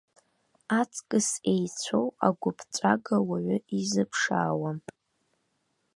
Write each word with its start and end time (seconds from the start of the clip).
Аҵкыс 0.79 1.29
еицәоу 1.53 2.07
агәыԥҵәага 2.27 3.17
уаҩы 3.27 3.57
изыԥшаауам! 3.79 4.77